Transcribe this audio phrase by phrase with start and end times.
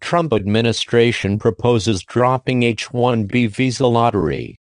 [0.00, 4.56] Trump administration proposes dropping H-1B visa lottery.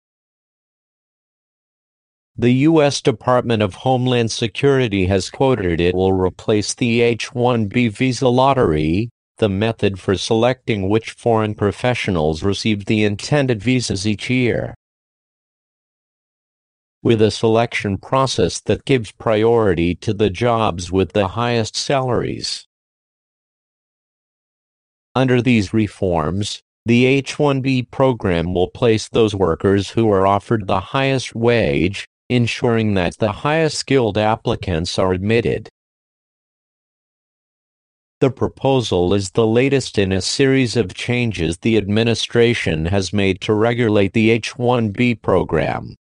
[2.36, 3.02] The U.S.
[3.02, 10.00] Department of Homeland Security has quoted it will replace the H-1B visa lottery, the method
[10.00, 14.74] for selecting which foreign professionals receive the intended visas each year
[17.04, 22.66] with a selection process that gives priority to the jobs with the highest salaries.
[25.16, 31.36] Under these reforms, the H-1B program will place those workers who are offered the highest
[31.36, 35.70] wage, ensuring that the highest skilled applicants are admitted.
[38.22, 43.54] The proposal is the latest in a series of changes the administration has made to
[43.54, 45.96] regulate the H-1B program.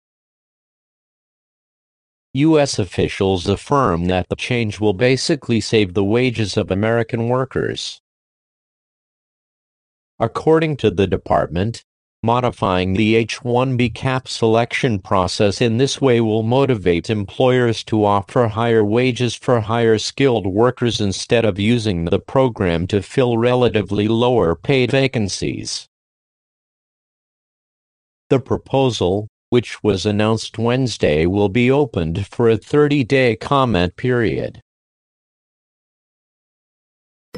[2.34, 2.80] U.S.
[2.80, 8.00] officials affirm that the change will basically save the wages of American workers.
[10.22, 11.84] According to the department,
[12.22, 18.86] modifying the H-1B cap selection process in this way will motivate employers to offer higher
[18.86, 24.92] wages for higher skilled workers instead of using the program to fill relatively lower paid
[24.92, 25.88] vacancies.
[28.30, 34.62] The proposal, which was announced Wednesday will be opened for a 30-day comment period.